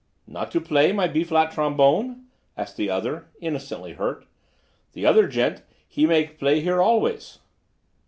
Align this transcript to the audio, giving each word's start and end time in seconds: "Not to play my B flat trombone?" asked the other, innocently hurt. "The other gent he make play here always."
"Not 0.25 0.49
to 0.53 0.59
play 0.59 0.91
my 0.91 1.07
B 1.07 1.23
flat 1.23 1.51
trombone?" 1.51 2.25
asked 2.57 2.75
the 2.75 2.89
other, 2.89 3.27
innocently 3.39 3.93
hurt. 3.93 4.25
"The 4.93 5.05
other 5.05 5.27
gent 5.27 5.61
he 5.87 6.07
make 6.07 6.39
play 6.39 6.59
here 6.59 6.81
always." 6.81 7.37